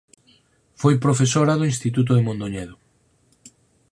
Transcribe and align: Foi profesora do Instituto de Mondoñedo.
Foi 0.81 0.95
profesora 1.05 1.53
do 1.59 1.69
Instituto 1.73 2.11
de 2.15 2.25
Mondoñedo. 2.27 2.75